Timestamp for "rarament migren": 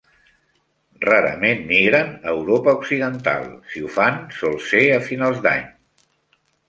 1.03-2.09